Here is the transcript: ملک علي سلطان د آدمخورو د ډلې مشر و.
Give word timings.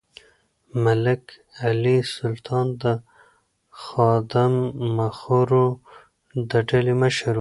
ملک 0.83 1.23
علي 1.63 1.97
سلطان 2.17 2.67
د 2.81 2.83
آدمخورو 4.13 5.65
د 6.49 6.51
ډلې 6.69 6.93
مشر 7.01 7.25
و. 7.27 7.29